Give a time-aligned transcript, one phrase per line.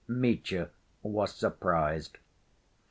[0.07, 0.71] Mitya
[1.03, 2.17] was surprised.